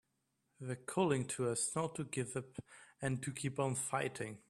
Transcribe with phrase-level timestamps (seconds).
[0.59, 2.57] They're calling to us not to give up
[3.03, 4.39] and to keep on fighting!